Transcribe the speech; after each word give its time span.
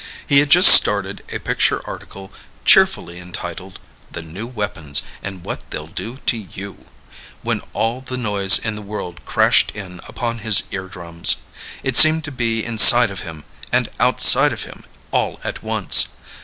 He 0.25 0.39
had 0.39 0.49
just 0.49 0.69
started 0.69 1.23
a 1.29 1.37
picture 1.37 1.79
article 1.85 2.33
cheerfully 2.65 3.19
entitled 3.19 3.79
"The 4.09 4.23
New 4.23 4.47
Weapons 4.47 5.03
and 5.21 5.43
What 5.43 5.69
They'll 5.69 5.85
Do 5.85 6.17
To 6.25 6.37
YOU", 6.37 6.85
when 7.43 7.61
all 7.73 8.01
the 8.01 8.17
noise 8.17 8.57
in 8.57 8.73
the 8.73 8.81
world 8.81 9.23
crashed 9.27 9.69
in 9.75 10.01
upon 10.07 10.39
his 10.39 10.63
ear 10.71 10.87
drums. 10.87 11.35
It 11.83 11.97
seemed 11.97 12.23
to 12.23 12.31
be 12.31 12.65
inside 12.65 13.11
of 13.11 13.19
him 13.21 13.43
and 13.71 13.89
outside 13.99 14.51
of 14.53 14.63
him 14.63 14.85
all 15.11 15.39
at 15.43 15.61
once. 15.61 16.07